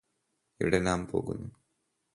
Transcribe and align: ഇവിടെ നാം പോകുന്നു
ഇവിടെ 0.61 0.79
നാം 0.79 1.07
പോകുന്നു 1.07 1.49